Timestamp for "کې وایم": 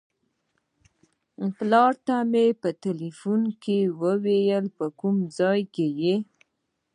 3.63-4.65